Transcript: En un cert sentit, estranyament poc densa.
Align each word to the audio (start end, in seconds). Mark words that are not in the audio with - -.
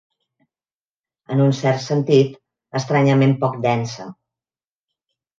En 1.33 1.43
un 1.47 1.51
cert 1.57 1.83
sentit, 1.83 2.39
estranyament 2.79 3.35
poc 3.43 3.59
densa. 3.67 4.07